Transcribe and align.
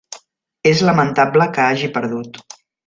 És 0.71 0.81
lamentable 0.89 1.49
que 1.59 1.65
hagi 1.69 1.95
perdut. 1.99 2.43